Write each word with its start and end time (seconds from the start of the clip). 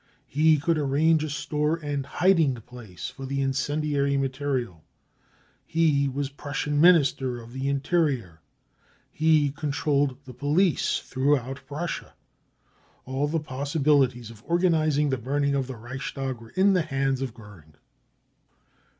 He 0.25 0.57
could 0.57 0.79
arrange 0.79 1.23
a 1.23 1.29
store 1.29 1.75
and 1.75 2.07
hiding 2.07 2.55
place 2.55 3.09
for 3.09 3.27
the 3.27 3.39
incendiary 3.39 4.17
material. 4.17 4.83
He 5.63 6.09
was 6.09 6.27
Prussian 6.27 6.81
Minister 6.81 7.39
of 7.39 7.53
the 7.53 7.69
Interior. 7.69 8.41
He 9.11 9.51
controlled 9.51 10.17
the 10.25 10.33
police 10.33 10.97
throughout 10.97 11.61
Prussia. 11.67 12.15
All 13.05 13.27
the 13.27 13.39
possibilities 13.39 14.31
of 14.31 14.41
organising 14.47 15.09
the 15.11 15.19
burning 15.19 15.53
of 15.53 15.67
the 15.67 15.75
Reichstag 15.75 16.39
were 16.41 16.49
in 16.49 16.73
the 16.73 16.81
hands 16.81 17.21
of 17.21 17.35
Goering. 17.35 17.75